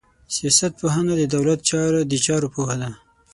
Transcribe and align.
سياست 0.35 0.71
پوهنه 0.79 1.13
د 1.17 1.23
دولت 1.35 1.59
د 2.11 2.13
چارو 2.25 2.47
پوهه 2.55 2.75
ده. 2.81 2.89